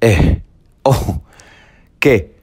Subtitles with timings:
[0.00, 0.42] Eh,
[0.82, 1.20] oh,
[1.98, 2.36] ¿qué?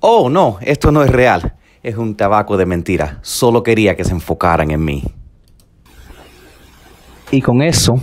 [0.00, 1.54] Oh, no, esto no es real.
[1.82, 3.18] Es un tabaco de mentira.
[3.22, 5.02] Solo quería que se enfocaran en mí.
[7.32, 7.94] Y con eso,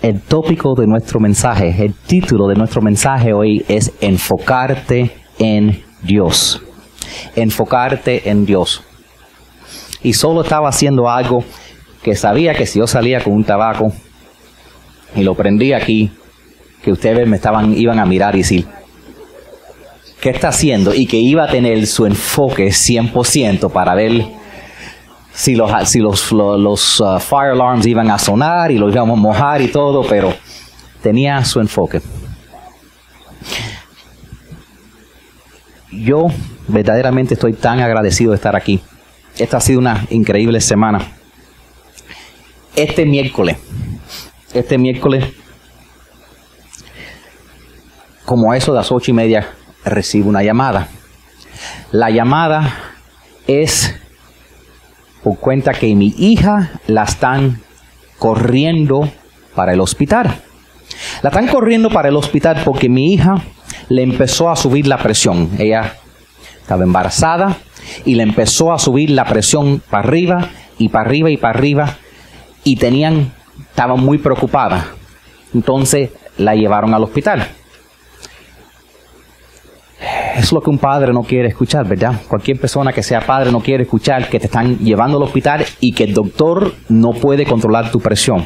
[0.00, 6.62] el tópico de nuestro mensaje, el título de nuestro mensaje hoy es enfocarte en Dios.
[7.36, 8.82] Enfocarte en Dios.
[10.02, 11.44] Y solo estaba haciendo algo
[12.02, 13.92] que sabía que si yo salía con un tabaco
[15.14, 16.10] y lo prendí aquí,
[16.82, 18.66] que ustedes me estaban, iban a mirar y decir,
[20.20, 20.94] ¿qué está haciendo?
[20.94, 24.24] Y que iba a tener su enfoque 100% para ver
[25.32, 29.20] si los, si los, los, uh, fire alarms iban a sonar y los íbamos a
[29.20, 30.34] mojar y todo, pero
[31.02, 32.00] tenía su enfoque.
[35.90, 36.26] Yo
[36.68, 38.80] verdaderamente estoy tan agradecido de estar aquí.
[39.38, 41.00] Esta ha sido una increíble semana.
[42.74, 43.58] Este miércoles,
[44.54, 45.24] este miércoles,
[48.24, 49.48] como a eso de las ocho y media,
[49.84, 50.88] recibo una llamada.
[51.90, 52.74] La llamada
[53.46, 53.94] es
[55.22, 57.60] por cuenta que mi hija la están
[58.18, 59.08] corriendo
[59.54, 60.34] para el hospital.
[61.22, 63.34] La están corriendo para el hospital porque mi hija
[63.88, 65.50] le empezó a subir la presión.
[65.58, 65.96] Ella
[66.60, 67.56] estaba embarazada
[68.04, 70.48] y le empezó a subir la presión para arriba
[70.78, 71.96] y para arriba y para arriba
[72.64, 73.32] y tenían,
[73.70, 74.84] estaban muy preocupadas.
[75.54, 77.48] Entonces la llevaron al hospital
[80.36, 82.14] es lo que un padre no quiere escuchar, ¿verdad?
[82.28, 85.92] Cualquier persona que sea padre no quiere escuchar que te están llevando al hospital y
[85.92, 88.44] que el doctor no puede controlar tu presión.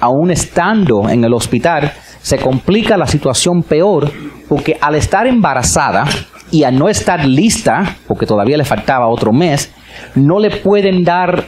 [0.00, 4.10] Aún estando en el hospital, se complica la situación peor
[4.48, 6.04] porque al estar embarazada
[6.50, 9.72] y al no estar lista, porque todavía le faltaba otro mes,
[10.14, 11.46] no le pueden dar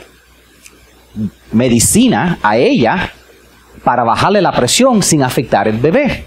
[1.52, 3.12] medicina a ella
[3.84, 6.24] para bajarle la presión sin afectar el bebé.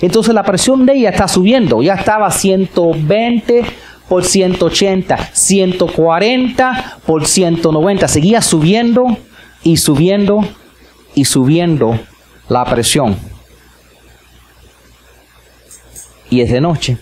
[0.00, 1.82] Entonces la presión de ella está subiendo.
[1.82, 3.64] Ya estaba 120
[4.08, 8.08] por 180, 140 por 190.
[8.08, 9.16] Seguía subiendo
[9.62, 10.46] y subiendo
[11.14, 11.98] y subiendo
[12.48, 13.16] la presión.
[16.30, 16.98] Y es de noche.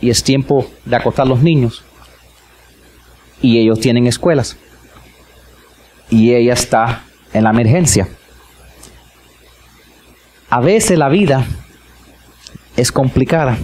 [0.00, 1.84] Y es tiempo de acostar los niños.
[3.40, 4.56] Y ellos tienen escuelas.
[6.10, 8.08] Y ella está en la emergencia.
[10.54, 11.44] A veces la vida
[12.76, 13.58] es complicada.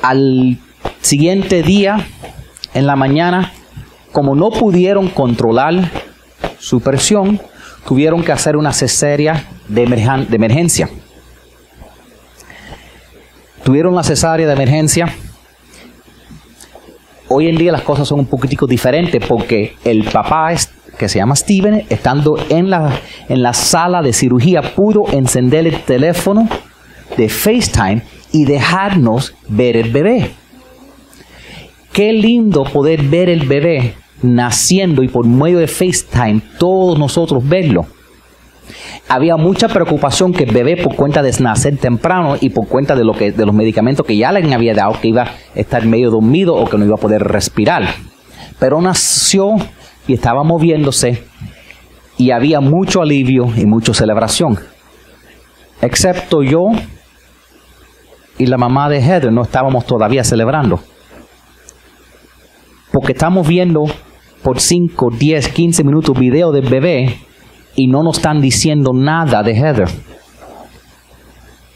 [0.00, 0.58] Al
[1.00, 1.96] siguiente día,
[2.72, 3.52] en la mañana,
[4.12, 5.90] como no pudieron controlar
[6.60, 7.40] su presión,
[7.84, 10.88] tuvieron que hacer una cesárea de, emergencia.
[13.64, 15.12] Tuvieron la cesárea de emergencia.
[17.26, 20.52] Hoy en día las cosas son un poquitico diferentes porque el papá
[20.98, 25.80] que se llama Steven, estando en la, en la sala de cirugía, pudo encender el
[25.82, 26.48] teléfono
[27.16, 30.30] de FaceTime y dejarnos ver el bebé.
[31.92, 37.86] Qué lindo poder ver el bebé naciendo y por medio de FaceTime todos nosotros verlo.
[39.08, 43.04] Había mucha preocupación que el bebé por cuenta de nacer temprano y por cuenta de,
[43.04, 46.10] lo que, de los medicamentos que ya le había dado que iba a estar medio
[46.10, 47.86] dormido o que no iba a poder respirar.
[48.58, 49.56] Pero nació
[50.06, 51.24] y estaba moviéndose
[52.16, 54.58] y había mucho alivio y mucha celebración.
[55.80, 56.70] Excepto yo
[58.38, 60.80] y la mamá de Heather no estábamos todavía celebrando.
[62.92, 63.84] Porque estamos viendo
[64.42, 67.18] por 5, 10, 15 minutos video del bebé
[67.74, 69.88] y no nos están diciendo nada de Heather.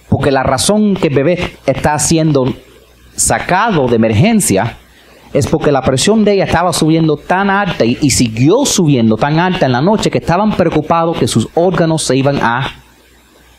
[0.09, 2.47] Porque la razón que el bebé está siendo
[3.15, 4.78] sacado de emergencia
[5.33, 9.66] es porque la presión de ella estaba subiendo tan alta y, siguió subiendo tan alta
[9.66, 12.70] en la noche que estaban preocupados que sus órganos se iban a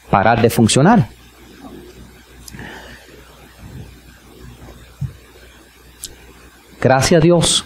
[0.10, 1.08] parar de funcionar.
[6.82, 7.66] Gracias a Dios,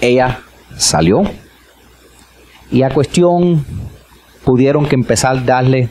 [0.00, 0.40] ella
[0.76, 1.22] salió
[2.70, 3.64] y a cuestión
[4.44, 5.88] pudieron que empezar a darle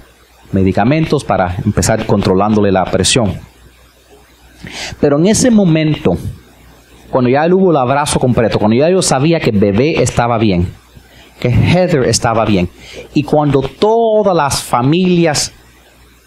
[0.51, 3.50] medicamentos para empezar controlándole la presión.
[4.99, 6.17] Pero en ese momento,
[7.09, 10.71] cuando ya hubo el abrazo completo, cuando ya yo sabía que bebé estaba bien,
[11.39, 12.69] que Heather estaba bien,
[13.13, 15.53] y cuando todas las familias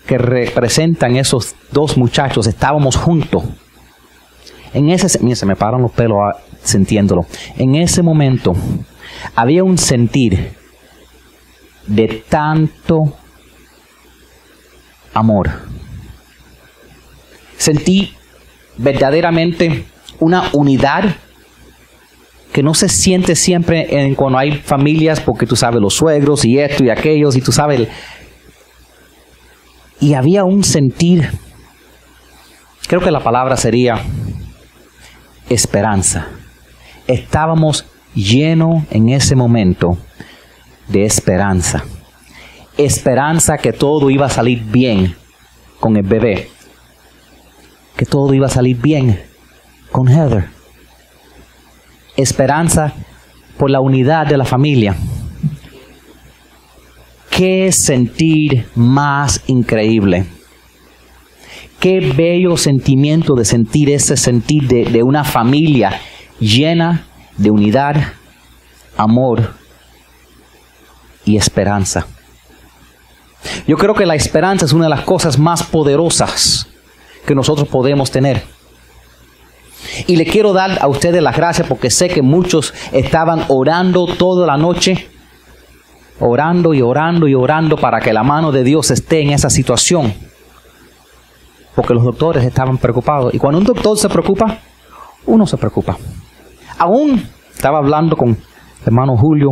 [0.06, 3.44] que representan esos dos muchachos estábamos juntos,
[4.74, 7.26] en ese, se me paran los pelos ah, sintiéndolo,
[7.56, 8.54] en ese momento
[9.36, 10.52] había un sentir
[11.86, 13.14] de tanto
[15.14, 15.50] amor.
[17.56, 18.12] Sentí
[18.76, 19.84] verdaderamente
[20.20, 21.16] una unidad
[22.52, 26.58] que no se siente siempre en cuando hay familias, porque tú sabes los suegros y
[26.58, 27.88] esto y aquellos, y tú sabes.
[30.00, 31.30] y había un sentir,
[32.86, 34.00] creo que la palabra sería
[35.48, 36.28] esperanza.
[37.06, 39.98] Estábamos llenos en ese momento
[40.88, 41.84] de esperanza.
[42.76, 45.14] Esperanza que todo iba a salir bien
[45.80, 46.50] con el bebé.
[47.96, 49.20] Que todo iba a salir bien
[49.90, 50.48] con Heather.
[52.16, 52.92] Esperanza
[53.56, 54.96] por la unidad de la familia.
[57.30, 60.26] Qué sentir más increíble.
[61.80, 66.00] Qué bello sentimiento de sentir ese sentir de, de una familia
[66.40, 67.06] llena
[67.36, 67.96] de unidad,
[68.96, 69.54] amor
[71.24, 72.06] y esperanza.
[73.66, 76.68] Yo creo que la esperanza es una de las cosas más poderosas
[77.26, 78.42] que nosotros podemos tener.
[80.06, 84.46] Y le quiero dar a ustedes las gracias porque sé que muchos estaban orando toda
[84.46, 85.08] la noche,
[86.20, 90.12] orando y orando y orando para que la mano de Dios esté en esa situación.
[91.74, 93.34] Porque los doctores estaban preocupados.
[93.34, 94.58] Y cuando un doctor se preocupa,
[95.26, 95.96] uno se preocupa.
[96.78, 98.36] Aún estaba hablando con
[98.84, 99.50] hermano Julio.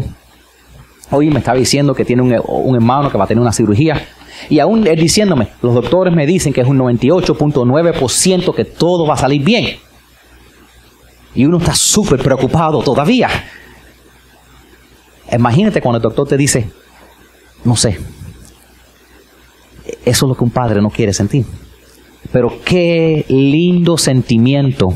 [1.11, 4.01] Hoy me estaba diciendo que tiene un, un hermano que va a tener una cirugía.
[4.49, 9.19] Y aún diciéndome, los doctores me dicen que es un 98.9% que todo va a
[9.19, 9.77] salir bien.
[11.35, 13.29] Y uno está súper preocupado todavía.
[15.31, 16.71] Imagínate cuando el doctor te dice,
[17.65, 17.99] no sé,
[20.05, 21.47] eso es lo que un padre no quiere sentir.
[22.31, 24.93] Pero qué lindo sentimiento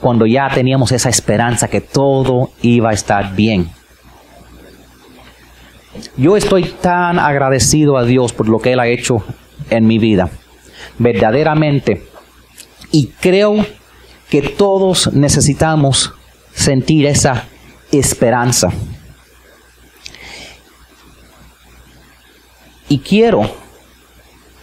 [0.00, 3.70] cuando ya teníamos esa esperanza que todo iba a estar bien.
[6.16, 9.24] Yo estoy tan agradecido a Dios por lo que Él ha hecho
[9.70, 10.28] en mi vida.
[10.98, 12.06] Verdaderamente.
[12.90, 13.64] Y creo
[14.28, 16.12] que todos necesitamos
[16.52, 17.44] sentir esa
[17.92, 18.68] esperanza.
[22.88, 23.50] Y quiero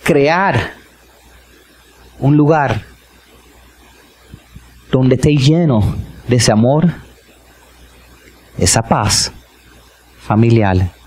[0.04, 0.74] crear
[2.20, 2.84] un lugar
[4.92, 5.96] donde esté lleno
[6.28, 6.94] de ese amor,
[8.58, 9.32] esa paz
[10.20, 11.01] familiar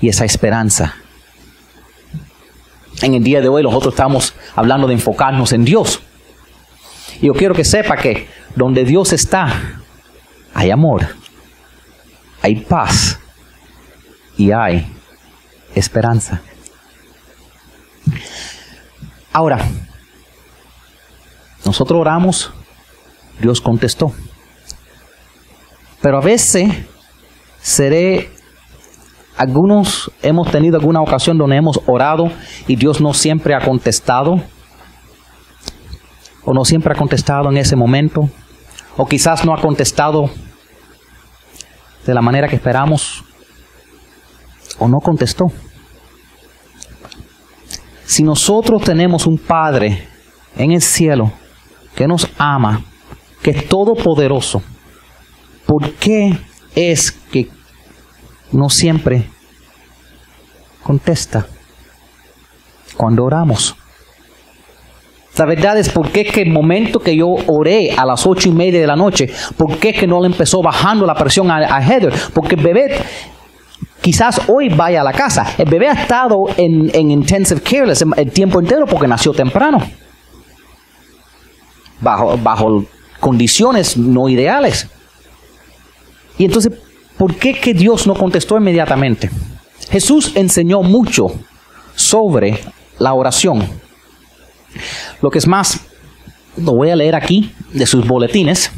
[0.00, 0.94] y esa esperanza.
[3.02, 6.00] En el día de hoy nosotros estamos hablando de enfocarnos en Dios.
[7.20, 9.80] Y yo quiero que sepa que donde Dios está,
[10.54, 11.06] hay amor,
[12.42, 13.18] hay paz
[14.36, 14.86] y hay
[15.74, 16.40] esperanza.
[19.32, 19.58] Ahora,
[21.64, 22.52] nosotros oramos,
[23.40, 24.12] Dios contestó.
[26.00, 26.68] Pero a veces
[27.60, 28.30] seré
[29.40, 32.30] algunos hemos tenido alguna ocasión donde hemos orado
[32.66, 34.38] y Dios no siempre ha contestado.
[36.44, 38.28] O no siempre ha contestado en ese momento.
[38.98, 40.28] O quizás no ha contestado
[42.04, 43.24] de la manera que esperamos.
[44.78, 45.46] O no contestó.
[48.04, 50.06] Si nosotros tenemos un Padre
[50.58, 51.32] en el cielo
[51.94, 52.82] que nos ama,
[53.40, 54.60] que es todopoderoso,
[55.64, 56.36] ¿por qué
[56.74, 57.48] es que
[58.52, 59.28] no siempre
[60.82, 61.46] contesta
[62.96, 63.76] cuando oramos?
[65.36, 68.52] La verdad es por qué que el momento que yo oré a las ocho y
[68.52, 71.82] media de la noche, por qué que no le empezó bajando la presión a, a
[71.82, 73.02] Heather, porque el bebé
[74.00, 75.54] quizás hoy vaya a la casa.
[75.56, 79.80] El bebé ha estado en, en intensive care el, tiempo entero porque nació temprano,
[82.00, 82.84] bajo, bajo
[83.18, 84.88] condiciones no ideales.
[86.38, 86.72] Y entonces,
[87.20, 89.30] ¿por qué que Dios no contestó inmediatamente?
[89.90, 91.26] Jesús enseñó mucho
[91.94, 92.58] sobre
[92.98, 93.62] la oración.
[95.20, 95.80] Lo que es más,
[96.56, 98.72] lo voy a leer aquí de sus boletines.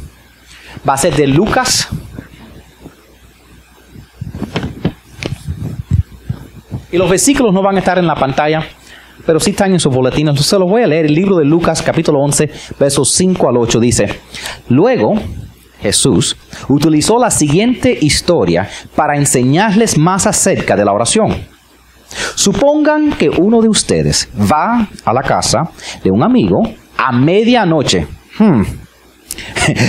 [0.87, 1.87] Va a ser de Lucas.
[6.91, 8.61] Y los versículos no van a estar en la pantalla,
[9.25, 10.31] pero sí están en sus boletines.
[10.31, 11.05] Entonces los voy a leer.
[11.05, 14.19] El libro de Lucas, capítulo 11, versos 5 al 8 dice,
[14.67, 15.15] Luego
[15.83, 16.37] Jesús
[16.69, 21.45] utilizó la siguiente historia para enseñarles más acerca de la oración.
[22.35, 25.69] Supongan que uno de ustedes va a la casa
[26.03, 26.61] de un amigo
[26.97, 28.07] a medianoche
[28.39, 28.61] hmm,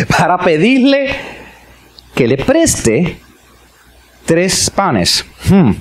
[0.19, 1.15] para pedirle
[2.15, 3.21] que le preste
[4.25, 5.25] tres panes.
[5.49, 5.73] Hmm.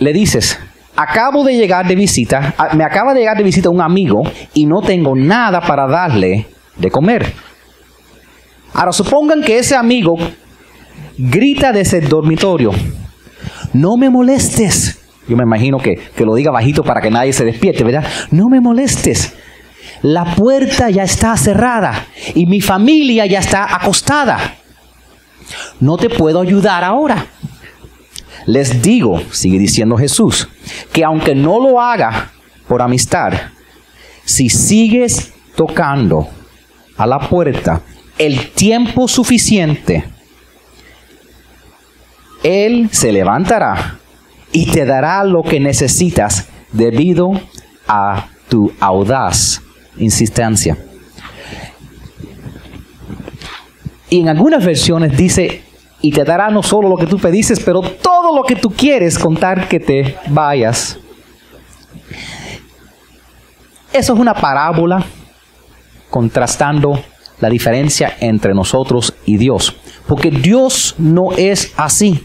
[0.00, 0.58] Le dices,
[0.96, 4.22] acabo de llegar de visita, a- me acaba de llegar de visita un amigo
[4.54, 7.32] y no tengo nada para darle de comer.
[8.76, 10.16] Ahora supongan que ese amigo
[11.16, 12.72] grita desde el dormitorio,
[13.72, 14.98] no me molestes.
[15.26, 18.04] Yo me imagino que, que lo diga bajito para que nadie se despierte, ¿verdad?
[18.30, 19.32] No me molestes.
[20.02, 24.56] La puerta ya está cerrada y mi familia ya está acostada.
[25.80, 27.24] no te puedo ayudar ahora.
[28.44, 30.50] Les digo, sigue diciendo Jesús,
[30.92, 32.30] que aunque no lo haga
[32.68, 33.32] por amistad,
[34.26, 36.28] si sigues tocando
[36.98, 37.80] a la puerta
[38.18, 40.04] el tiempo suficiente,
[42.42, 43.98] Él se levantará
[44.52, 47.32] y te dará lo que necesitas debido
[47.88, 49.62] a tu audaz
[49.98, 50.76] insistencia.
[54.08, 55.62] Y en algunas versiones dice,
[56.00, 59.18] y te dará no solo lo que tú pediste, pero todo lo que tú quieres
[59.18, 60.98] contar que te vayas.
[63.92, 65.04] Eso es una parábola
[66.10, 67.02] contrastando
[67.40, 69.76] la diferencia entre nosotros y Dios.
[70.06, 72.24] Porque Dios no es así.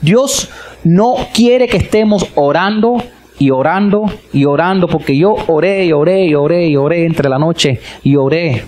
[0.00, 0.48] Dios
[0.84, 3.02] no quiere que estemos orando
[3.38, 7.38] y orando y orando, porque yo oré y oré y oré y oré entre la
[7.38, 8.64] noche y oré.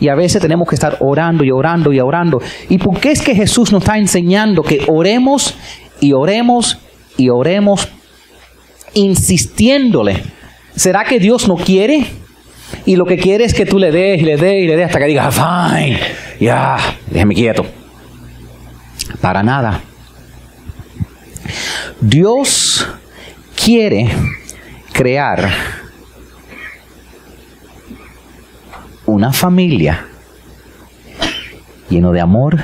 [0.00, 2.40] Y a veces tenemos que estar orando y orando y orando.
[2.68, 5.54] ¿Y por qué es que Jesús nos está enseñando que oremos
[6.00, 6.78] y oremos
[7.16, 7.88] y oremos
[8.94, 10.22] insistiéndole?
[10.74, 12.06] ¿Será que Dios no quiere?
[12.84, 14.86] Y lo que quiere es que tú le des y le des y le des
[14.86, 15.98] hasta que diga, fine,
[16.40, 16.76] ya,
[17.10, 17.66] déjame quieto.
[19.20, 19.80] Para nada.
[22.00, 22.86] Dios
[23.62, 24.08] quiere
[24.92, 25.50] crear
[29.06, 30.06] una familia
[31.88, 32.58] lleno de amor,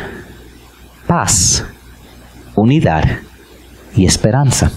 [1.06, 1.64] paz,
[2.54, 3.04] unidad
[3.96, 4.70] y esperanza.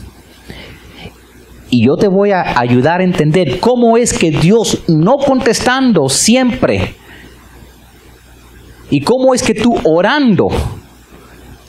[1.70, 6.96] Y yo te voy a ayudar a entender cómo es que Dios no contestando siempre
[8.90, 10.48] y cómo es que tú orando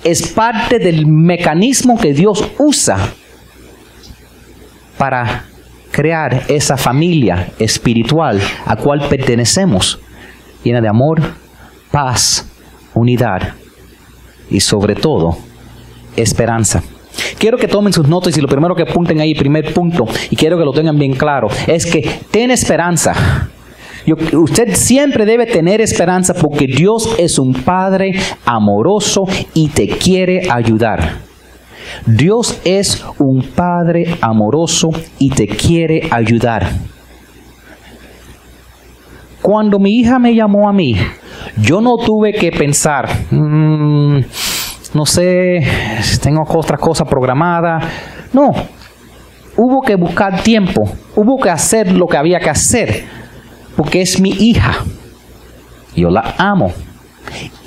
[0.05, 3.13] es parte del mecanismo que Dios usa
[4.97, 5.45] para
[5.91, 9.99] crear esa familia espiritual a cual pertenecemos,
[10.63, 11.21] llena de amor,
[11.91, 12.47] paz,
[12.95, 13.55] unidad
[14.51, 15.37] y sobre todo
[16.17, 16.83] esperanza.
[17.39, 20.59] Quiero que tomen sus notas y lo primero que apunten ahí, primer punto, y quiero
[20.59, 23.51] que lo tengan bien claro, es que ten esperanza.
[24.33, 28.13] usted siempre debe tener esperanza porque Dios es un Padre
[28.45, 31.29] amoroso y te quiere ayudar.
[32.07, 36.69] Dios es un Padre amoroso y te quiere ayudar.
[39.43, 40.97] Cuando mi hija me llamó a mí,
[41.57, 44.21] yo no tuve que pensar, mm,
[44.99, 45.61] no sé,
[46.21, 47.85] tengo otras cosas programadas.
[48.33, 48.51] No,
[49.57, 53.05] hubo que buscar tiempo, hubo que hacer lo que había que hacer,
[53.77, 54.79] porque es mi hija.
[55.95, 56.73] Yo la amo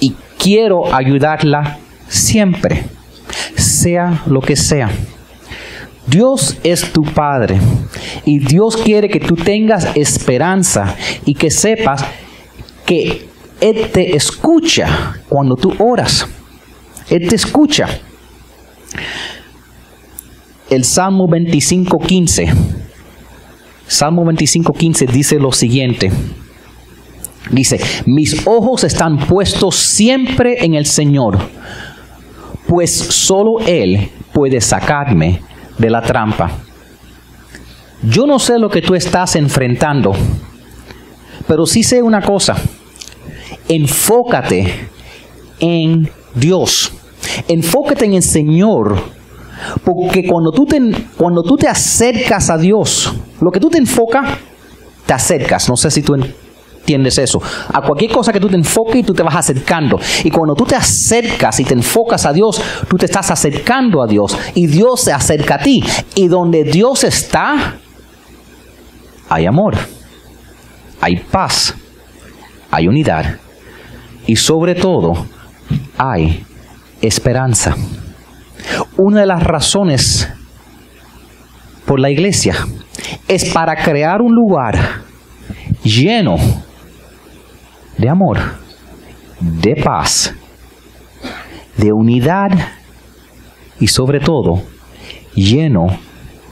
[0.02, 1.78] y quiero ayudarla
[2.10, 2.84] siempre
[3.56, 4.90] sea lo que sea.
[6.08, 7.62] Dios es tu Padre
[8.26, 12.04] y Dios quiere que tú tengas esperanza y que sepas
[12.86, 13.30] que
[13.62, 16.28] Él te escucha cuando tú oras.
[17.12, 17.88] Él te escucha.
[20.70, 22.52] El Salmo 25.15.
[23.86, 26.12] Salmo 25.15 dice lo siguiente.
[27.52, 31.38] Dice, mis ojos están puestos siempre en el Señor
[32.72, 35.42] pues solo Él puede sacarme
[35.78, 36.50] de la trampa.
[38.02, 40.14] Yo no sé lo que tú estás enfrentando,
[41.50, 42.56] pero sí sé una cosa.
[43.68, 44.88] Enfócate
[45.60, 46.94] en Dios.
[47.48, 49.22] Enfócate en el Señor.
[49.84, 50.80] Porque cuando tú, te,
[51.18, 54.38] cuando tú te acercas a Dios, lo que tú te enfocas,
[55.06, 55.70] te acercas.
[55.70, 57.42] No sé si tú entiendes eso.
[57.72, 60.00] A cualquier cosa que tú te enfoques y tú te vas acercando.
[60.24, 64.08] Y cuando tú te acercas y te enfocas a Dios, tú te estás acercando a
[64.08, 64.38] Dios.
[64.56, 65.84] Y Dios se acerca a ti.
[66.16, 67.78] Y donde Dios está,
[69.30, 69.78] hay amor,
[71.00, 71.76] hay paz,
[72.72, 73.38] hay unidad.
[74.26, 75.26] Y sobre todo,
[75.98, 76.46] hay
[77.02, 77.76] esperanza.
[78.98, 80.30] Una de las razones
[81.86, 82.56] por la iglesia
[83.28, 85.02] es para crear un lugar
[85.84, 86.38] lleno
[87.98, 88.38] de amor,
[89.40, 90.34] de paz,
[91.78, 92.52] de unidad
[93.80, 94.62] y sobre todo
[95.34, 95.88] lleno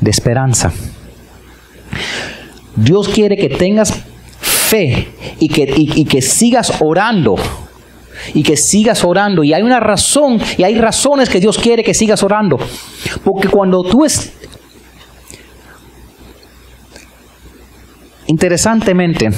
[0.02, 0.72] de esperanza.
[2.76, 3.94] Dios quiere que tengas
[4.40, 7.36] fe y que, y, que sigas orando
[8.34, 9.44] y que sigas orando.
[9.44, 12.58] Y hay una razón, y hay razones que Dios quiere que sigas orando.
[13.24, 14.34] Porque cuando tú es...
[18.28, 19.30] Interesantemente,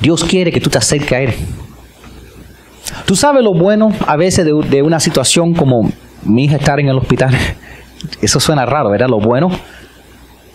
[0.00, 1.34] Dios quiere que tú te acerques a Él.
[3.06, 5.90] Tú sabes lo bueno a veces de, una situación como
[6.24, 7.34] mi hija estar en el hospital.
[8.22, 9.08] Eso suena raro, ¿verdad?
[9.08, 9.48] Lo bueno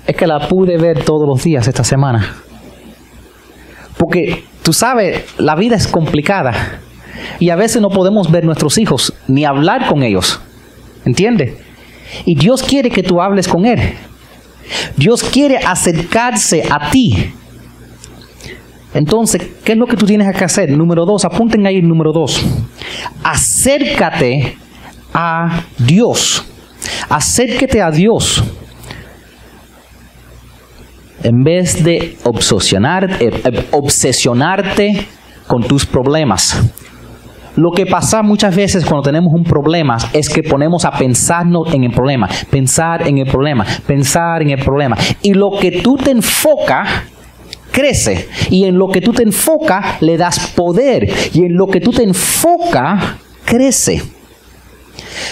[0.05, 2.35] es que la pude ver todos los días esta semana.
[3.99, 6.79] Porque tú sabes, la vida es complicada.
[7.37, 10.39] Y a veces no podemos ver nuestros hijos ni hablar con ellos.
[11.03, 11.55] ¿Entiendes?
[12.23, 13.95] Y Dios quiere que tú hables con Él.
[14.95, 17.33] Dios quiere acercarse a ti.
[18.93, 20.71] Entonces, ¿qué es lo que tú tienes que hacer?
[20.71, 22.41] Número dos, apunten ahí número dos.
[23.21, 24.57] Acércate
[25.13, 26.45] a Dios.
[27.09, 28.45] Acércate a Dios.
[31.23, 35.07] En vez de obsesionarte, eh, eh, obsesionarte
[35.47, 36.61] con tus problemas.
[37.55, 41.83] Lo que pasa muchas veces cuando tenemos un problema es que ponemos a pensarnos en
[41.83, 44.95] el problema, pensar en el problema, pensar en el problema.
[45.21, 46.87] Y lo que tú te enfocas
[47.71, 48.27] crece.
[48.49, 51.09] Y en lo que tú te enfocas le das poder.
[51.33, 53.03] Y en lo que tú te enfocas
[53.43, 54.01] crece.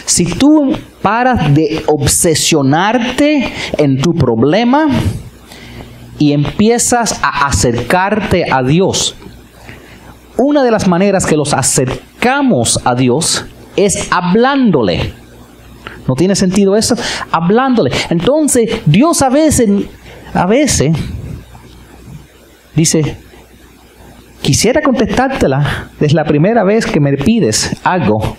[0.05, 4.87] Si tú paras de obsesionarte en tu problema
[6.19, 9.15] y empiezas a acercarte a Dios,
[10.37, 13.45] una de las maneras que los acercamos a Dios
[13.75, 15.13] es hablándole.
[16.07, 16.95] ¿No tiene sentido eso?
[17.31, 17.91] Hablándole.
[18.09, 19.69] Entonces, Dios a veces,
[20.33, 20.95] a veces,
[22.75, 23.17] dice,
[24.41, 28.37] quisiera contestártela desde la primera vez que me pides algo,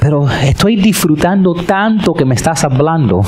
[0.00, 3.22] pero estoy disfrutando tanto que me estás hablando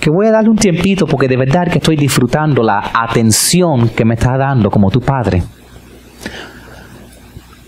[0.00, 4.04] que voy a darle un tiempito porque de verdad que estoy disfrutando la atención que
[4.04, 5.42] me está dando como tu padre.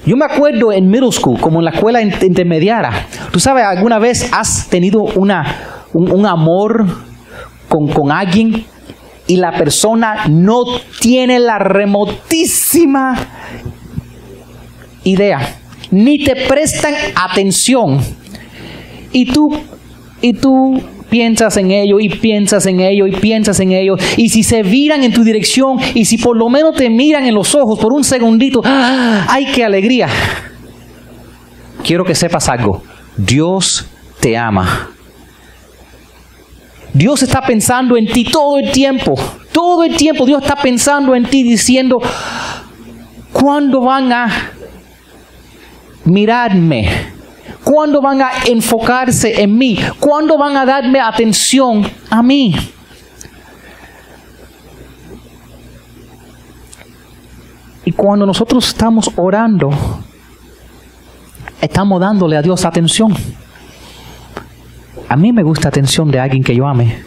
[0.04, 3.06] Yo me acuerdo en middle school, como en la escuela intermediaria.
[3.30, 5.44] Tú sabes, alguna vez has tenido una,
[5.92, 6.86] un, amor
[7.68, 8.64] con, con alguien
[9.28, 10.64] y la persona no
[11.00, 13.14] tiene la remotísima
[15.04, 15.61] idea,
[15.92, 18.00] ni te prestan atención.
[19.12, 19.57] Y tú,
[20.20, 23.96] y tú piensas en ello y piensas en ello y piensas en ello.
[24.16, 27.35] Y si se viran en tu dirección y si por lo menos te miran en
[27.35, 30.09] los ojos por un segundito, ¡ay, qué alegría!
[31.85, 32.83] Quiero que sepas algo.
[33.14, 33.87] Dios
[34.20, 34.88] te ama.
[36.94, 39.14] Dios está pensando en ti todo el tiempo.
[39.53, 42.01] Todo el tiempo Dios está pensando en ti diciendo,
[43.35, 44.51] ¿cuándo van a
[46.07, 47.12] mirarme?
[47.64, 49.79] ¿Cuándo van a enfocarse en mí?
[50.01, 52.55] ¿Cuándo van a darme atención a mí?
[57.85, 59.70] Y cuando nosotros estamos orando,
[61.61, 63.14] estamos dándole a Dios atención.
[65.09, 67.03] A mí me gusta atención de alguien que yo ame.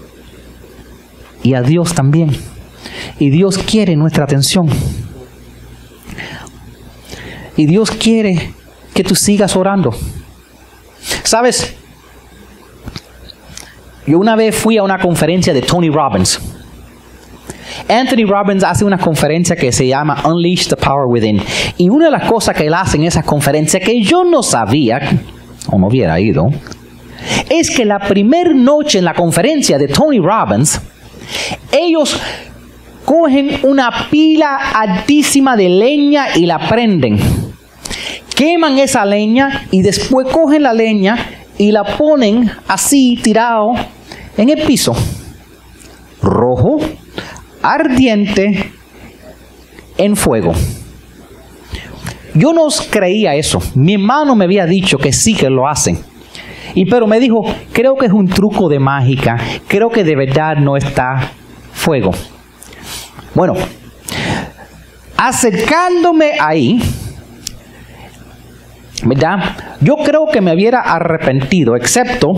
[1.43, 2.31] Y a Dios también.
[3.19, 4.67] Y Dios quiere nuestra atención.
[7.57, 8.53] Y Dios quiere
[8.93, 9.93] que tú sigas orando.
[11.23, 11.75] ¿Sabes?
[14.07, 16.39] Yo una vez fui a una conferencia de Tony Robbins.
[17.89, 21.41] Anthony Robbins hace una conferencia que se llama Unleash the Power Within.
[21.77, 25.19] Y una de las cosas que él hace en esa conferencia que yo no sabía,
[25.71, 26.49] o no hubiera ido,
[27.49, 30.79] es que la primera noche en la conferencia de Tony Robbins,
[31.71, 32.19] ellos
[33.03, 37.44] cogen una pila altísima de leña y la prenden
[38.35, 41.17] queman esa leña y después cogen la leña
[41.57, 43.73] y la ponen así tirado
[44.37, 44.93] en el piso.
[46.21, 46.79] Rojo,
[47.61, 48.71] ardiente,
[49.97, 50.53] en fuego.
[52.33, 53.61] Yo no creía eso.
[53.75, 55.97] Mi hermano me había dicho que sí que lo hacen.
[56.73, 59.37] Y pero me dijo, creo que es un truco de mágica.
[59.67, 61.31] Creo que de verdad no está
[61.71, 62.11] fuego.
[63.33, 63.53] Bueno,
[65.15, 66.81] acercándome ahí,
[69.81, 72.33] Yo creo que me hubiera arrepentido, excepto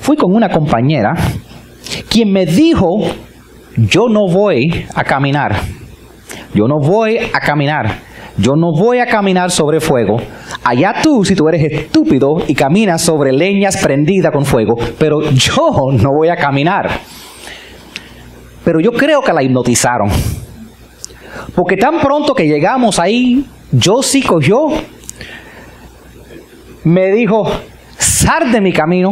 [0.00, 1.14] fui con una compañera
[2.08, 3.00] quien me dijo,
[3.76, 5.56] yo no voy a caminar,
[6.54, 8.00] yo no voy a caminar,
[8.36, 10.18] yo no voy a caminar sobre fuego.
[10.62, 15.70] Allá tú, si tú eres estúpido y caminas sobre leñas prendidas con fuego, pero yo
[15.92, 16.90] no voy a caminar.
[18.64, 20.10] Pero yo creo que la hipnotizaron.
[21.54, 24.68] Porque tan pronto que llegamos ahí, yo sí cogió
[26.84, 27.50] me dijo,
[27.98, 29.10] sal de mi camino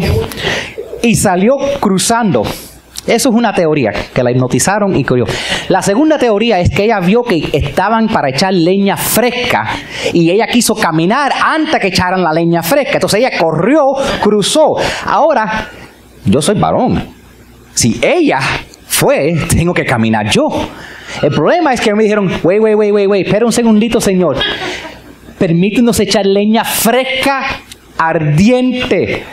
[1.02, 2.42] y salió cruzando.
[3.06, 5.24] Eso es una teoría, que la hipnotizaron y corrió.
[5.68, 9.66] La segunda teoría es que ella vio que estaban para echar leña fresca
[10.12, 12.94] y ella quiso caminar antes que echaran la leña fresca.
[12.94, 14.76] Entonces ella corrió, cruzó.
[15.06, 15.70] Ahora,
[16.26, 17.02] yo soy varón.
[17.72, 18.40] Si ella
[18.86, 20.48] fue, tengo que caminar yo.
[21.22, 24.36] El problema es que me dijeron, wait, wait, wait, wait, wait, espera un segundito, señor
[25.38, 27.42] permítenos echar leña fresca,
[27.96, 29.24] ardiente.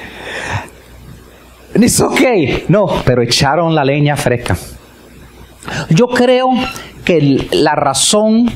[1.74, 2.22] Dice, ok,
[2.70, 4.56] no, pero echaron la leña fresca.
[5.89, 6.50] Yo creo
[7.04, 8.50] que la razón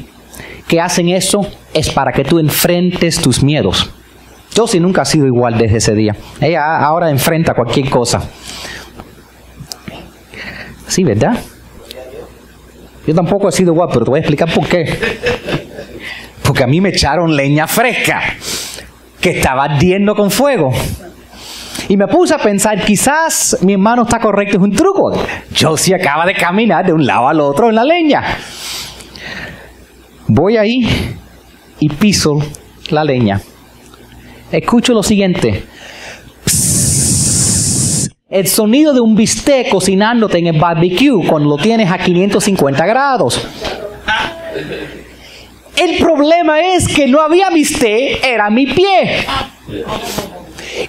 [0.67, 1.41] que hacen eso
[1.73, 3.89] es para que tú enfrentes tus miedos.
[4.55, 6.15] Yo sí nunca he sido igual desde ese día.
[6.39, 8.21] Ella ahora enfrenta cualquier cosa.
[10.87, 11.39] Sí, ¿verdad?
[13.05, 14.85] Yo tampoco he sido igual, pero te voy a explicar por qué.
[16.49, 18.23] Porque a mí me echaron leña fresca
[19.21, 20.71] que estaba ardiendo con fuego.
[21.87, 25.13] Y me puse a pensar, quizás mi hermano está correcto, es un truco.
[25.53, 28.23] Yo sí acaba de caminar de un lado al otro en la leña.
[30.25, 31.15] Voy ahí
[31.79, 32.39] y piso
[32.89, 33.39] la leña.
[34.51, 35.65] Escucho lo siguiente.
[38.27, 43.39] El sonido de un bistec cocinándote en el barbecue cuando lo tienes a 550 grados.
[45.79, 49.25] El problema es que no había bistec, era mi pie.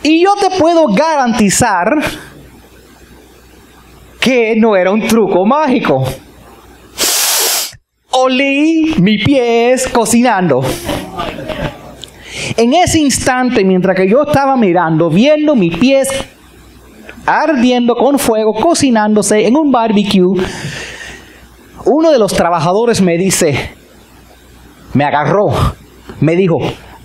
[0.03, 1.87] Y yo te puedo garantizar
[4.20, 6.05] que no era un truco mágico.
[8.11, 10.61] Olí mi pies cocinando.
[12.57, 16.09] En ese instante, mientras que yo estaba mirando, viendo mis pies
[17.26, 20.42] ardiendo con fuego, cocinándose en un barbecue,
[21.85, 23.79] uno de los trabajadores me dice,
[24.94, 25.48] me agarró,
[26.20, 26.59] me dijo,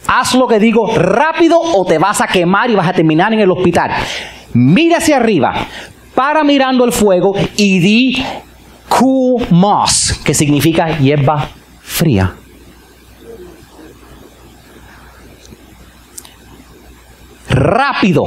[0.08, 3.40] haz lo que digo rápido o te vas a quemar y vas a terminar en
[3.40, 3.92] el hospital.
[4.54, 5.54] Mira hacia arriba,
[6.14, 8.26] para mirando el fuego y di
[8.90, 11.50] cool moss, que significa hierba
[11.82, 12.36] fría.
[17.50, 18.26] Rápido.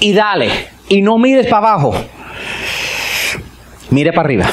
[0.00, 0.68] Y dale.
[0.88, 1.94] Y no mires para abajo.
[3.90, 4.46] Mire para arriba.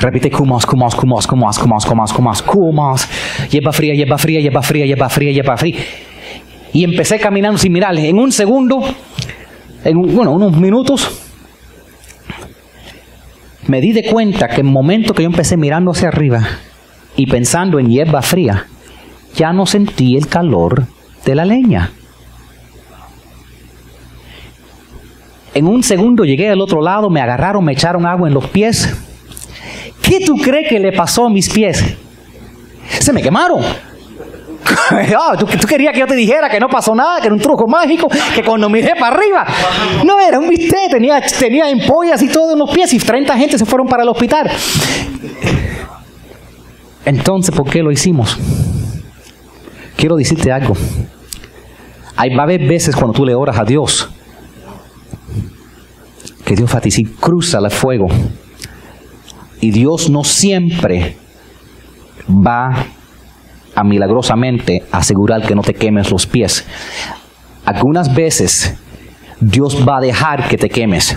[0.00, 3.08] Repite kumos, kumos, kumos, kumos, kumos, kumos, kumos, kumos.
[3.50, 5.76] Hierba fría, hierba fría, hierba fría, hierba fría, hierba fría.
[6.72, 8.08] Y empecé caminando sin mirarle.
[8.08, 8.80] En un segundo,
[9.84, 11.06] en bueno, unos minutos,
[13.66, 16.48] me di de cuenta que el momento que yo empecé mirando hacia arriba
[17.14, 18.64] y pensando en hierba fría,
[19.34, 20.86] ya no sentí el calor
[21.26, 21.90] de la leña.
[25.52, 29.09] En un segundo llegué al otro lado, me agarraron, me echaron agua en los pies.
[30.10, 31.84] ¿Qué tú crees que le pasó a mis pies?
[32.98, 33.62] Se me quemaron.
[34.92, 37.66] Ah, ¿tú, querías que yo te dijera que no pasó nada, que era un truco
[37.66, 39.46] mágico, que cuando miré para arriba,
[40.04, 43.58] no era un bistec, tenía, tenía empollas y todo en los pies y 30 gente
[43.58, 44.50] se fueron para el hospital.
[47.04, 48.36] Entonces, ¿por qué lo hicimos?
[49.96, 50.74] Quiero decirte algo.
[52.16, 54.10] Hay, va a haber veces cuando tú le oras a Dios
[56.44, 56.80] que Dios va
[57.20, 58.08] cruza el fuego.
[59.60, 61.16] Y Dios no siempre
[62.28, 62.86] va
[63.74, 66.66] a milagrosamente asegurar que no te quemes los pies.
[67.64, 68.74] Algunas veces
[69.40, 71.16] Dios va a dejar que te quemes.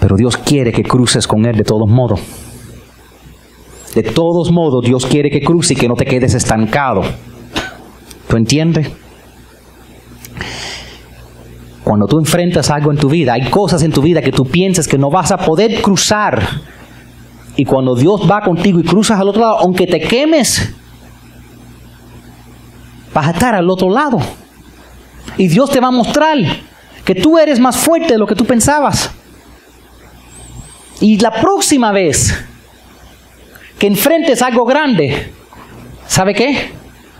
[0.00, 2.20] Pero Dios quiere que cruces con Él de todos modos.
[3.94, 7.02] De todos modos, Dios quiere que cruces y que no te quedes estancado.
[8.28, 8.90] ¿Tú entiendes?
[11.86, 14.88] Cuando tú enfrentas algo en tu vida, hay cosas en tu vida que tú piensas
[14.88, 16.42] que no vas a poder cruzar
[17.54, 20.74] y cuando Dios va contigo y cruzas al otro lado, aunque te quemes,
[23.14, 24.18] vas a estar al otro lado.
[25.38, 26.36] Y Dios te va a mostrar
[27.04, 29.12] que tú eres más fuerte de lo que tú pensabas.
[31.00, 32.36] Y la próxima vez
[33.78, 35.32] que enfrentes algo grande,
[36.08, 36.72] ¿sabe qué?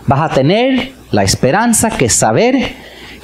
[0.09, 2.75] Vas a tener la esperanza que saber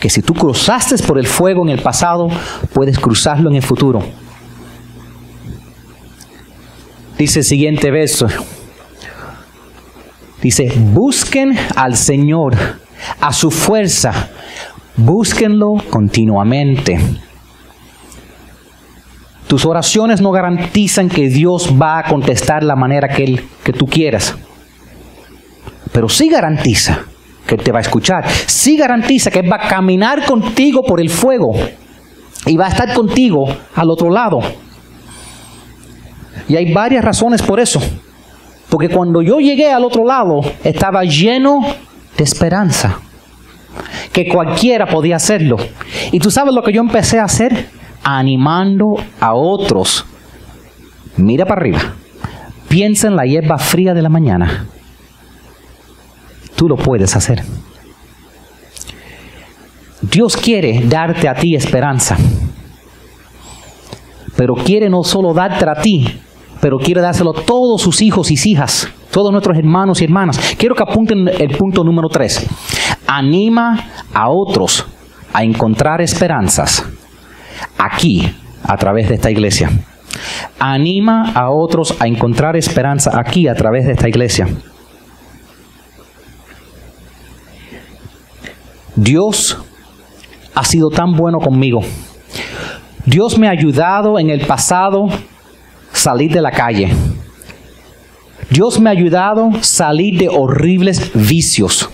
[0.02, 2.26] que si tú cruzaste por el fuego en el pasado,
[2.72, 4.02] puedes cruzarlo en el futuro.
[7.16, 8.26] Dice el siguiente verso.
[10.42, 12.56] Dice, busquen al Señor,
[13.20, 14.30] a su fuerza,
[14.96, 16.98] búsquenlo continuamente.
[19.46, 23.86] Tus oraciones no garantizan que Dios va a contestar la manera que, él, que tú
[23.86, 24.34] quieras,
[25.92, 27.04] pero sí garantiza
[27.46, 31.52] que te va a escuchar, sí garantiza que va a caminar contigo por el fuego
[32.46, 34.40] y va a estar contigo al otro lado.
[36.48, 37.80] Y hay varias razones por eso.
[38.68, 41.60] Porque cuando yo llegué al otro lado, estaba lleno
[42.16, 43.00] de esperanza.
[44.12, 45.56] Que cualquiera podía hacerlo.
[46.10, 47.68] Y tú sabes lo que yo empecé a hacer?
[48.02, 50.06] Animando a otros.
[51.16, 51.80] Mira para arriba.
[52.68, 54.66] Piensa en la hierba fría de la mañana.
[56.56, 57.42] Tú lo puedes hacer.
[60.02, 62.16] Dios quiere darte a ti esperanza.
[64.36, 66.20] Pero quiere no solo darte a ti,
[66.60, 70.38] pero quiere dárselo a todos sus hijos y hijas, todos nuestros hermanos y hermanas.
[70.58, 72.46] Quiero que apunten el punto número tres.
[73.06, 74.86] Anima a otros
[75.32, 76.84] a encontrar esperanzas
[77.78, 78.28] aquí
[78.64, 79.70] a través de esta iglesia.
[80.58, 84.48] Anima a otros a encontrar esperanza aquí a través de esta iglesia.
[88.94, 89.56] Dios
[90.54, 91.80] ha sido tan bueno conmigo.
[93.06, 95.08] Dios me ha ayudado en el pasado
[95.92, 96.92] salir de la calle.
[98.50, 101.88] Dios me ha ayudado salir de horribles vicios.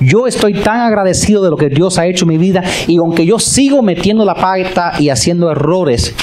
[0.00, 3.24] Yo estoy tan agradecido de lo que Dios ha hecho en mi vida y aunque
[3.24, 6.14] yo sigo metiendo la pata y haciendo errores,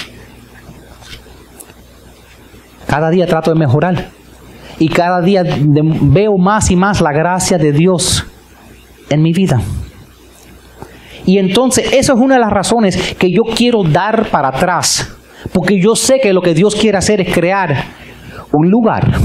[2.88, 4.10] cada día trato de mejorar
[4.80, 8.26] y cada día veo más y más la gracia de Dios
[9.10, 9.62] en mi vida.
[11.26, 15.14] Y entonces, eso es una de las razones que yo quiero dar para atrás.
[15.54, 17.84] Porque yo sé que lo que Dios quiere hacer es crear
[18.52, 19.20] un lugar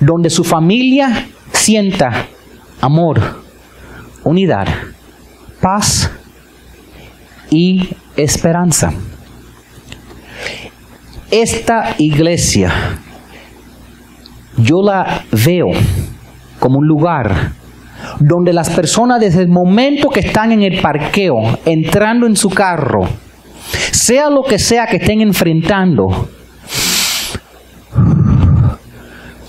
[0.00, 2.26] donde su familia sienta
[2.80, 3.42] amor,
[4.24, 4.66] unidad,
[5.60, 6.10] paz
[7.50, 8.92] y esperanza.
[11.30, 12.72] Esta iglesia
[14.56, 15.68] yo la veo
[16.58, 17.52] como un lugar
[18.18, 23.08] donde las personas desde el momento que están en el parqueo, entrando en su carro,
[23.90, 26.28] sea lo que sea que estén enfrentando,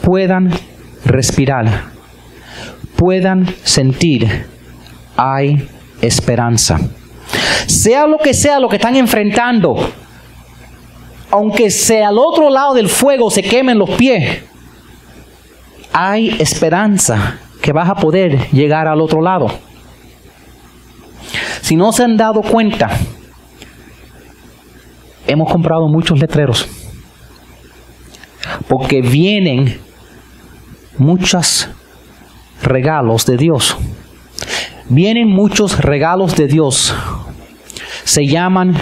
[0.01, 0.51] puedan
[1.05, 1.85] respirar,
[2.95, 4.45] puedan sentir,
[5.15, 5.67] hay
[6.01, 6.79] esperanza.
[7.65, 9.75] Sea lo que sea lo que están enfrentando,
[11.29, 14.43] aunque sea al otro lado del fuego se quemen los pies,
[15.91, 19.49] hay esperanza que vas a poder llegar al otro lado.
[21.59, 22.89] Si no se han dado cuenta,
[25.27, 26.65] hemos comprado muchos letreros.
[28.69, 29.81] Porque vienen
[30.97, 31.67] muchos
[32.63, 33.75] regalos de Dios.
[34.87, 36.95] Vienen muchos regalos de Dios.
[38.05, 38.77] Se llaman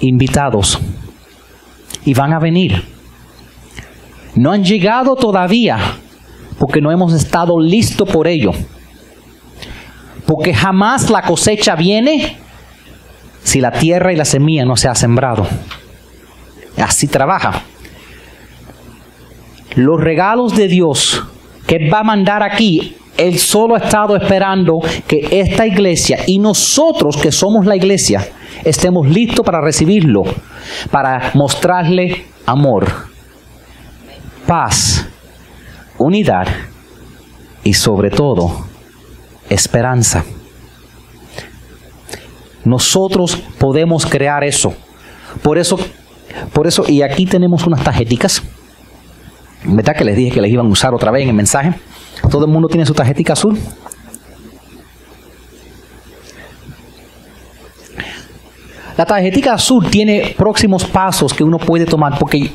[0.00, 0.78] invitados.
[2.04, 2.84] Y van a venir.
[4.34, 5.97] No han llegado todavía
[6.58, 8.52] porque no hemos estado listos por ello.
[10.26, 12.36] Porque jamás la cosecha viene
[13.42, 15.46] si la tierra y la semilla no se ha sembrado.
[16.76, 17.62] Así trabaja.
[19.74, 21.24] Los regalos de Dios
[21.66, 27.16] que va a mandar aquí, Él solo ha estado esperando que esta iglesia y nosotros
[27.16, 28.26] que somos la iglesia
[28.64, 30.24] estemos listos para recibirlo,
[30.90, 32.86] para mostrarle amor,
[34.46, 34.97] paz
[35.98, 36.46] unidad
[37.64, 38.66] y sobre todo
[39.50, 40.24] esperanza.
[42.64, 44.74] Nosotros podemos crear eso.
[45.42, 45.78] Por eso,
[46.52, 48.42] por eso, y aquí tenemos unas tarjeticas.
[49.64, 51.74] ¿Verdad que les dije que les iban a usar otra vez en el mensaje?
[52.30, 53.58] Todo el mundo tiene su tarjetita azul.
[58.96, 62.50] La tarjetita azul tiene próximos pasos que uno puede tomar porque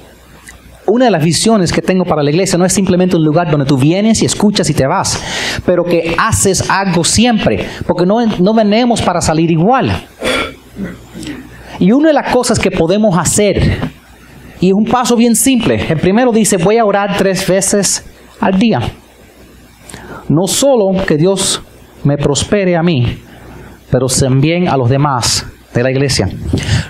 [0.86, 3.66] una de las visiones que tengo para la iglesia no es simplemente un lugar donde
[3.66, 5.22] tú vienes y escuchas y te vas,
[5.66, 10.08] pero que haces algo siempre, porque no, no venimos para salir igual.
[11.80, 13.80] Y una de las cosas que podemos hacer,
[14.60, 18.06] y es un paso bien simple, el primero dice, voy a orar tres veces
[18.40, 18.80] al día.
[20.30, 21.62] No solo que Dios
[22.04, 23.18] me prospere a mí,
[23.90, 26.30] pero también a los demás de la iglesia.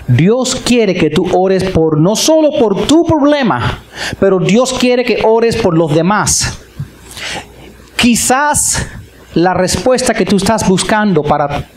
[0.06, 3.80] Dios quiere que tú ores por no solo por tu problema,
[4.20, 6.60] pero Dios quiere que ores por los demás.
[7.96, 8.86] Quizás
[9.34, 11.68] la respuesta que tú estás buscando para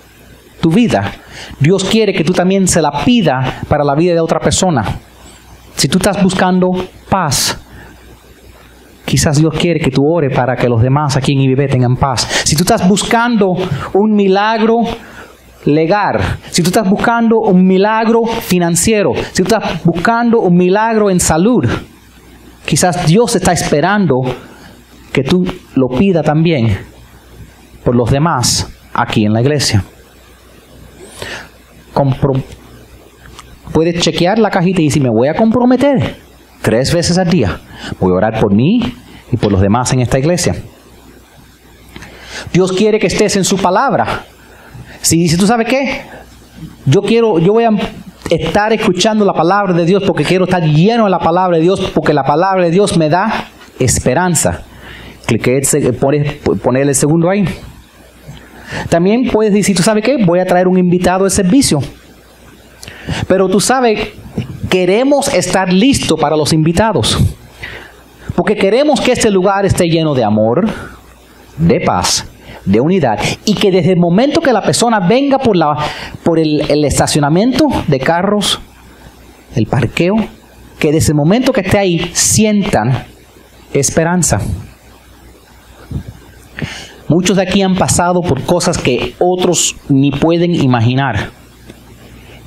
[0.59, 1.13] tu vida,
[1.59, 4.99] Dios quiere que tú también se la pida para la vida de otra persona.
[5.75, 6.71] Si tú estás buscando
[7.09, 7.57] paz,
[9.07, 12.27] Quizás Dios quiere que tú ores para que los demás aquí en IBB tengan paz.
[12.43, 13.55] Si tú estás buscando
[13.93, 14.81] un milagro
[15.65, 21.19] legar, si tú estás buscando un milagro financiero, si tú estás buscando un milagro en
[21.19, 21.65] salud,
[22.65, 24.21] quizás Dios está esperando
[25.11, 26.77] que tú lo pida también
[27.83, 29.83] por los demás aquí en la iglesia.
[33.71, 36.17] puedes chequear la cajita y decir, me voy a comprometer
[36.61, 37.59] tres veces al día.
[37.99, 38.93] Voy a orar por mí
[39.31, 40.55] y por los demás en esta iglesia.
[42.53, 44.25] Dios quiere que estés en su palabra.
[45.07, 46.01] Si dice, ¿tú sabes qué?
[46.85, 47.69] Yo quiero, yo voy a
[48.29, 51.79] estar escuchando la palabra de Dios porque quiero estar lleno de la palabra de Dios,
[51.95, 53.47] porque la palabra de Dios me da
[53.79, 54.63] esperanza.
[55.25, 55.61] Clique,
[56.61, 57.45] poner el segundo ahí.
[58.89, 60.17] También puedes decir, ¿tú sabes qué?
[60.25, 61.79] Voy a traer un invitado de servicio.
[63.29, 64.09] Pero tú sabes,
[64.69, 67.17] queremos estar listos para los invitados.
[68.35, 70.67] Porque queremos que este lugar esté lleno de amor,
[71.57, 72.27] de paz,
[72.67, 75.75] de unidad y que desde el momento que la persona venga por, la,
[76.23, 78.59] por el, estacionamiento de carros,
[79.55, 80.15] el parqueo,
[80.77, 83.05] que desde el momento que esté ahí sientan
[83.73, 84.39] esperanza.
[87.07, 91.31] Muchos de aquí han pasado por cosas que otros ni pueden imaginar.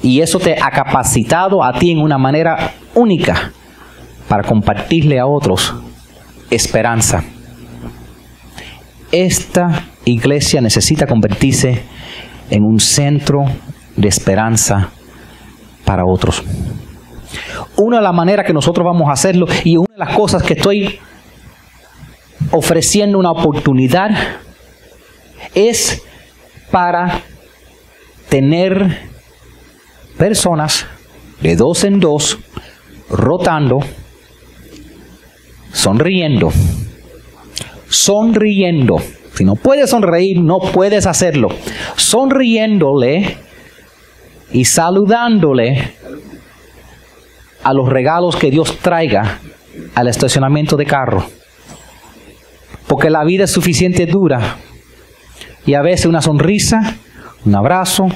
[0.03, 3.53] Y eso te ha capacitado a ti en una manera única
[4.29, 5.75] para compartirle a otros
[6.51, 7.25] esperanza.
[9.13, 11.83] Esta iglesia necesita convertirse
[12.51, 13.45] en un centro
[13.97, 14.91] de esperanza
[15.85, 16.43] para otros.
[17.77, 20.55] Una de las maneras que nosotros vamos a hacerlo y una de las cosas que
[20.55, 20.99] estoy
[22.51, 24.11] ofreciendo una oportunidad
[25.55, 26.03] es
[26.71, 27.23] para
[28.29, 29.11] tener
[30.17, 30.87] personas
[31.41, 32.39] de dos en dos
[33.09, 33.81] rotando,
[35.73, 36.53] sonriendo,
[37.89, 39.01] sonriendo.
[39.41, 41.49] Si no puedes sonreír, no puedes hacerlo.
[41.97, 43.39] Sonriéndole
[44.53, 45.95] y saludándole
[47.63, 49.39] a los regalos que Dios traiga
[49.95, 51.25] al estacionamiento de carro.
[52.87, 54.59] Porque la vida es suficiente dura.
[55.65, 56.97] Y a veces una sonrisa,
[57.47, 58.09] un abrazo,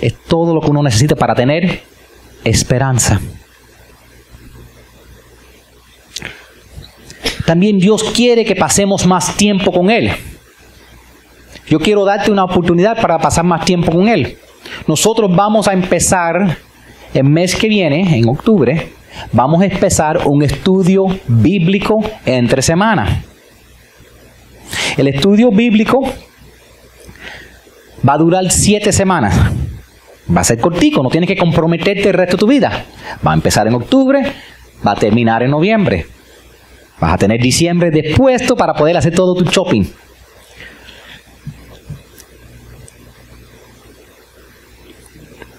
[0.00, 1.82] es todo lo que uno necesita para tener
[2.44, 3.20] esperanza.
[7.46, 10.10] También Dios quiere que pasemos más tiempo con Él.
[11.68, 14.36] Yo quiero darte una oportunidad para pasar más tiempo con Él.
[14.86, 16.58] Nosotros vamos a empezar
[17.14, 18.92] el mes que viene, en octubre,
[19.32, 23.24] vamos a empezar un estudio bíblico entre semanas.
[24.96, 26.02] El estudio bíblico
[28.06, 29.34] va a durar siete semanas.
[30.34, 32.84] Va a ser cortico, no tienes que comprometerte el resto de tu vida.
[33.24, 34.20] Va a empezar en octubre,
[34.84, 36.06] va a terminar en noviembre.
[37.00, 39.84] Vas a tener diciembre dispuesto para poder hacer todo tu shopping.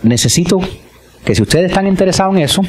[0.03, 0.59] Necesito
[1.23, 2.61] que si ustedes están interesados en eso,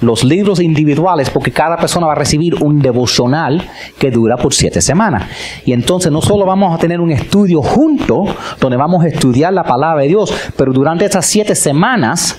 [0.00, 4.80] los libros individuales, porque cada persona va a recibir un devocional que dura por siete
[4.80, 5.24] semanas.
[5.64, 8.24] Y entonces no solo vamos a tener un estudio junto,
[8.60, 12.38] donde vamos a estudiar la palabra de Dios, pero durante esas siete semanas,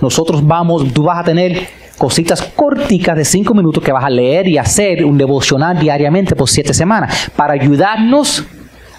[0.00, 4.48] nosotros vamos, tú vas a tener cositas corticas de cinco minutos que vas a leer
[4.48, 8.44] y hacer un devocional diariamente por siete semanas, para ayudarnos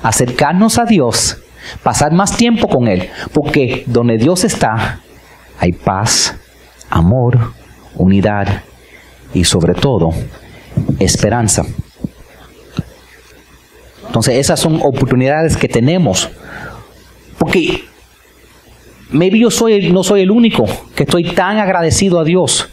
[0.02, 1.38] a acercarnos a Dios,
[1.84, 5.02] pasar más tiempo con Él, porque donde Dios está,
[5.60, 6.36] hay paz,
[6.90, 7.54] amor,
[7.96, 8.64] unidad
[9.34, 10.14] y sobre todo
[11.00, 11.64] esperanza.
[14.08, 16.30] Entonces esas son oportunidades que tenemos.
[17.38, 17.84] Porque
[19.12, 22.70] maybe yo soy, no soy el único que estoy tan agradecido a Dios.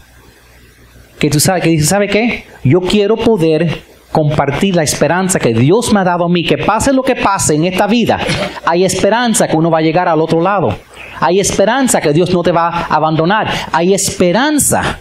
[1.22, 2.46] Que tú sabes, que dice, ¿sabe qué?
[2.64, 6.42] Yo quiero poder compartir la esperanza que Dios me ha dado a mí.
[6.42, 8.18] Que pase lo que pase en esta vida,
[8.66, 10.76] hay esperanza que uno va a llegar al otro lado.
[11.20, 13.48] Hay esperanza que Dios no te va a abandonar.
[13.70, 14.98] Hay esperanza.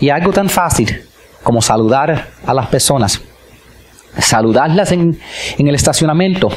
[0.00, 1.04] Y algo tan fácil
[1.44, 3.22] como saludar a las personas.
[4.18, 5.16] Saludarlas en,
[5.58, 6.48] en el estacionamiento.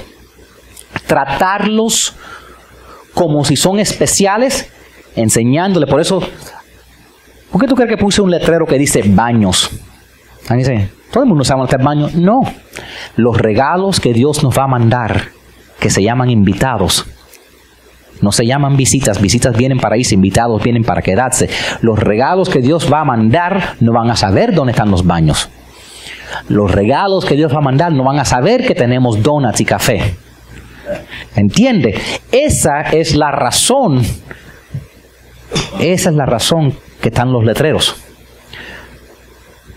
[1.06, 2.16] Tratarlos
[3.14, 4.68] como si son especiales,
[5.16, 5.86] enseñándole.
[5.86, 6.24] Por eso,
[7.56, 9.72] ¿por qué tú crees que puse un letrero que dice baños?
[11.10, 12.14] ¿Todo el mundo sabe hacer baños?
[12.14, 12.42] No.
[13.16, 15.30] Los regalos que Dios nos va a mandar,
[15.80, 17.06] que se llaman invitados,
[18.20, 21.50] no se llaman visitas, visitas vienen para irse, invitados vienen para quedarse.
[21.80, 25.48] Los regalos que Dios va a mandar no van a saber dónde están los baños.
[26.50, 29.66] Los regalos que Dios va a mandar no van a saber que tenemos donuts y
[29.66, 30.14] café.
[31.38, 31.98] ¿Entiende?
[32.34, 34.02] Esa es la razón.
[35.80, 37.96] Esa es la razón que están los letreros.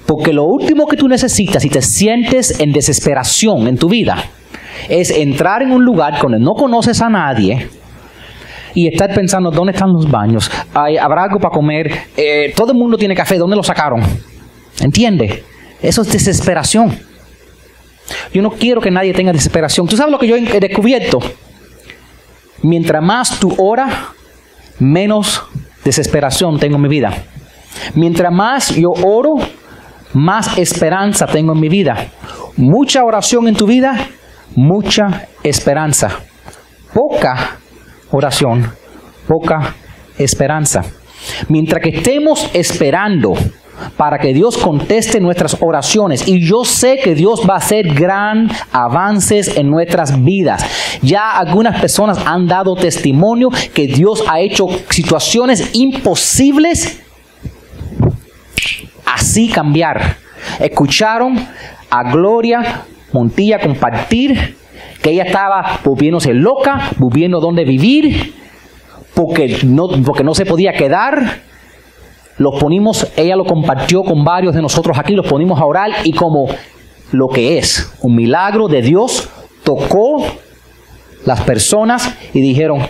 [0.06, 4.16] Porque lo último que tú necesitas si te sientes en desesperación en tu vida
[4.88, 7.68] es entrar en un lugar donde no conoces a nadie,
[8.74, 10.50] y estar pensando, ¿dónde están los baños?
[10.72, 11.92] ¿Habrá algo para comer?
[12.16, 14.00] Eh, todo el mundo tiene café, ¿dónde lo sacaron?
[14.80, 15.44] ¿Entiende?
[15.82, 16.98] Eso es desesperación.
[18.32, 19.86] Yo no quiero que nadie tenga desesperación.
[19.86, 21.18] ¿Tú sabes lo que yo he descubierto?
[22.62, 23.92] Mientras más tú oras,
[24.78, 25.42] menos
[25.88, 27.10] desesperación tengo en mi vida.
[27.94, 29.36] Mientras más yo oro,
[30.12, 32.08] más esperanza tengo en mi vida.
[32.56, 34.08] Mucha oración en tu vida,
[34.54, 36.20] mucha esperanza.
[36.92, 37.58] Poca
[38.10, 38.70] oración,
[39.26, 39.74] poca
[40.18, 40.84] esperanza.
[41.48, 43.34] Mientras que estemos esperando
[43.96, 46.26] para que Dios conteste nuestras oraciones.
[46.26, 50.64] Y yo sé que Dios va a hacer gran avances en nuestras vidas.
[51.02, 57.00] Ya algunas personas han dado testimonio que Dios ha hecho situaciones imposibles
[59.04, 60.16] así cambiar.
[60.60, 61.38] Escucharon
[61.90, 64.56] a Gloria Montilla compartir
[65.02, 68.34] que ella estaba volviéndose loca, volviendo donde vivir,
[69.14, 71.47] porque no, porque no se podía quedar.
[72.38, 76.12] Los ponimos, ella lo compartió con varios de nosotros aquí, los ponimos a orar y
[76.12, 76.46] como
[77.12, 79.28] lo que es un milagro de Dios,
[79.64, 80.24] tocó
[81.24, 82.86] las personas y dijeron,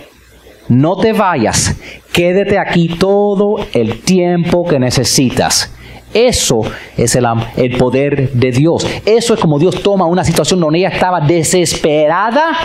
[0.68, 1.76] no te vayas,
[2.12, 5.72] quédate aquí todo el tiempo que necesitas.
[6.12, 6.60] Eso
[6.96, 7.26] es el,
[7.56, 8.86] el, poder de Dios.
[9.04, 12.56] Eso es como Dios toma una situación donde ella estaba desesperada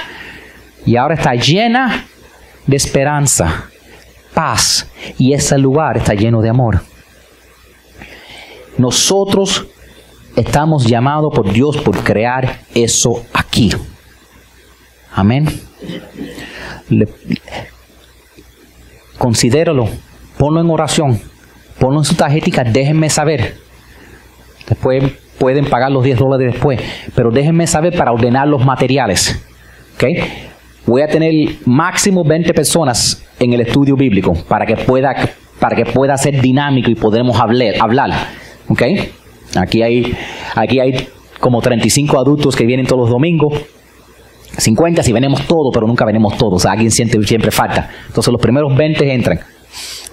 [0.86, 2.08] y ahora está llena
[2.66, 3.70] de esperanza,
[4.34, 4.90] paz.
[5.18, 6.82] Y ese lugar está lleno de amor.
[8.78, 9.66] Nosotros
[10.36, 13.72] estamos llamados por Dios por crear eso aquí.
[15.14, 15.48] Amén.
[19.18, 19.88] considéralo,
[20.38, 21.22] ponlo en oración
[21.80, 23.56] ponlo en su tarjeta, déjenme saber.
[24.68, 25.04] Después
[25.38, 26.80] pueden pagar los 10 dólares después,
[27.16, 29.42] pero déjenme saber para ordenar los materiales.
[29.96, 30.50] ¿Okay?
[30.86, 31.32] Voy a tener
[31.66, 35.14] máximo 20 personas en el estudio bíblico para que pueda,
[35.60, 37.76] para que pueda ser dinámico y podremos hablar.
[37.80, 38.12] hablar.
[38.70, 39.12] ¿Okay?
[39.56, 40.16] Aquí, hay,
[40.56, 41.08] aquí hay
[41.40, 43.54] como 35 adultos que vienen todos los domingos.
[44.58, 46.66] 50 si venimos todos, pero nunca venimos todos.
[46.66, 47.90] Alguien siente, siempre falta.
[48.08, 49.40] Entonces los primeros 20 entran.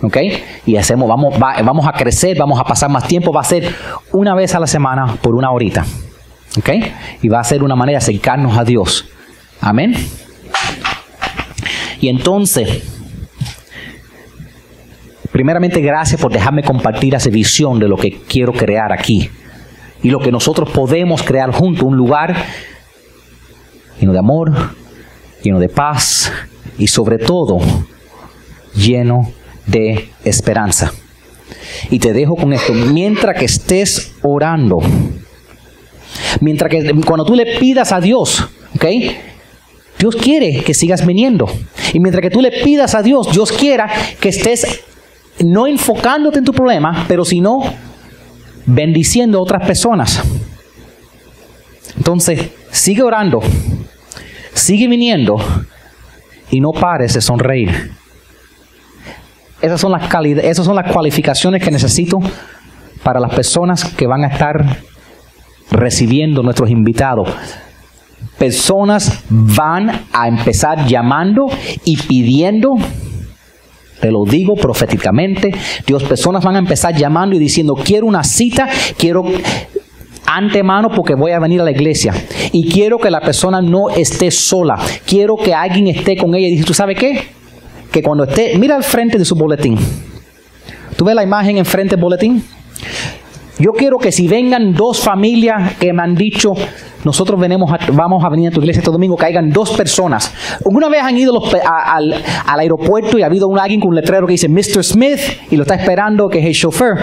[0.03, 0.17] ¿ok?
[0.67, 3.75] Y hacemos, vamos, vamos a crecer, vamos a pasar más tiempo, va a ser
[4.13, 5.85] una vez a la semana por una horita,
[6.59, 6.69] ¿ok?
[7.23, 9.07] Y va a ser una manera de acercarnos a Dios.
[9.61, 9.95] Amén.
[12.01, 13.00] Y entonces,
[15.41, 19.31] primeramente gracias por dejarme compartir esa visión de lo que quiero crear aquí.
[20.03, 22.37] Y lo que nosotros podemos crear juntos, un lugar
[23.99, 24.75] lleno de amor,
[25.43, 26.33] lleno de paz
[26.79, 27.59] y sobre todo
[28.75, 30.93] lleno de de esperanza.
[31.91, 34.79] Y te dejo con esto, mientras que estés orando,
[36.41, 38.85] mientras que cuando tú le pidas a Dios, ¿ok?
[39.99, 41.47] Dios quiere que sigas viniendo.
[41.93, 44.81] Y mientras que tú le pidas a Dios, Dios quiera que estés
[45.45, 47.63] no enfocándote en tu problema, pero sino
[48.67, 50.23] bendiciendo a otras personas.
[51.97, 53.41] Entonces, sigue orando,
[54.55, 55.37] sigue viniendo
[56.51, 57.93] y no pares de sonreír.
[59.61, 60.03] Esas son las,
[60.43, 62.19] esas son las cualificaciones que necesito
[63.03, 64.79] para las personas que van a estar
[65.71, 67.29] recibiendo nuestros invitados.
[68.39, 71.49] Personas van a empezar llamando
[71.85, 72.77] y pidiendo,
[74.01, 75.53] te lo digo proféticamente,
[75.87, 79.25] Dios, personas van a empezar llamando y diciendo, quiero una cita, quiero
[80.27, 82.15] antemano porque voy a venir a la iglesia
[82.53, 86.53] y quiero que la persona no esté sola, quiero que alguien esté con ella y
[86.53, 87.41] dice, ¿tú sabes qué?
[87.91, 89.77] que cuando esté, mira al frente de su boletín.
[90.97, 92.43] ¿Tú ves la imagen enfrente del boletín?
[93.59, 96.55] Yo quiero que si vengan dos familias que me han dicho,
[97.05, 100.33] nosotros venimos vamos a venir a tu iglesia este domingo, caigan dos personas.
[100.65, 102.15] ¿Alguna vez han ido al,
[102.47, 104.85] aeropuerto y ha habido un, alguien con un letrero que dice Mr.
[104.85, 105.21] Smith
[105.51, 106.99] y lo está esperando que es el chofer?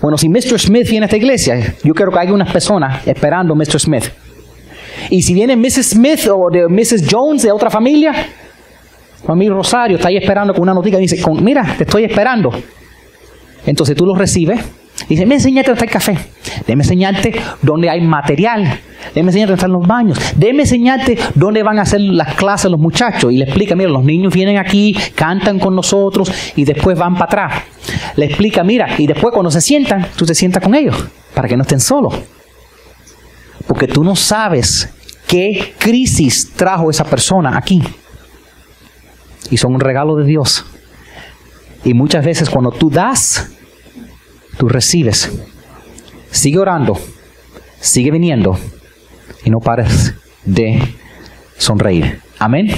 [0.00, 0.58] Bueno, si Mr.
[0.58, 3.80] Smith viene a esta iglesia, yo quiero que haya unas personas esperando a Mr.
[3.80, 4.04] Smith.
[5.10, 5.90] Y si viene Mrs.
[5.90, 7.06] Smith o Mrs.
[7.10, 8.12] Jones de otra familia,
[9.34, 12.50] mi Rosario está ahí esperando con una noticia y dice, mira, te estoy esperando.
[13.66, 14.60] Entonces tú lo recibes
[15.08, 16.18] dice, me dónde está el café.
[16.66, 18.80] Déme enseñarte dónde hay material.
[19.14, 20.18] Déme enseñarte dónde están los baños.
[20.36, 23.32] Déme enseñarte dónde van a hacer las clases los muchachos.
[23.32, 27.24] Y le explica, mira, los niños vienen aquí, cantan con nosotros y después van para
[27.24, 27.62] atrás.
[28.16, 30.96] Le explica, mira, y después cuando se sientan, tú te sientas con ellos
[31.34, 32.14] para que no estén solos.
[33.66, 34.88] Porque tú no sabes
[35.26, 37.82] qué crisis trajo esa persona aquí
[39.50, 40.64] y son un regalo de Dios.
[41.84, 43.50] Y muchas veces cuando tú das,
[44.62, 45.28] tú recibes.
[46.30, 46.96] Sigue orando,
[47.80, 48.56] sigue viniendo
[49.44, 50.94] y no pares de
[51.58, 52.20] sonreír.
[52.38, 52.70] Amén.